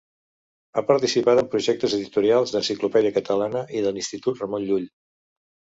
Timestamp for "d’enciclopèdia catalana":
2.57-3.63